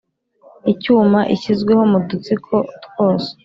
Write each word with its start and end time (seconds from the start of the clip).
icyuma 0.71 1.19
ishyizweho 1.35 1.83
mu 1.91 1.99
dutsiko 2.09 2.55
twose 2.85 3.29